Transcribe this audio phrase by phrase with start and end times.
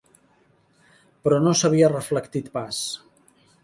[1.27, 2.85] Però no s'havia reflectit pas